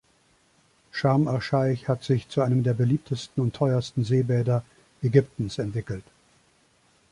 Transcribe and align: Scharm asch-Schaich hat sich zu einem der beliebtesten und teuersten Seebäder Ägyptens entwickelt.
Scharm 0.91 1.27
asch-Schaich 1.27 1.87
hat 1.87 2.03
sich 2.03 2.27
zu 2.27 2.41
einem 2.41 2.63
der 2.63 2.73
beliebtesten 2.73 3.43
und 3.43 3.55
teuersten 3.55 4.03
Seebäder 4.03 4.63
Ägyptens 5.03 5.59
entwickelt. 5.59 6.05